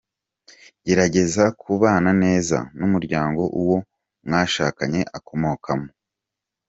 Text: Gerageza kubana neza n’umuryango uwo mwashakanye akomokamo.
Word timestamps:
Gerageza 0.85 1.43
kubana 1.61 2.11
neza 2.23 2.57
n’umuryango 2.79 3.41
uwo 3.61 3.77
mwashakanye 4.25 5.01
akomokamo. 5.17 5.89